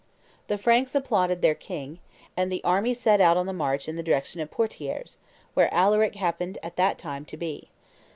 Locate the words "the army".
2.51-2.91